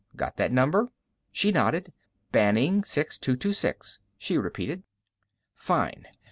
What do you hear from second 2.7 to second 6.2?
6226," she repeated. "Fine.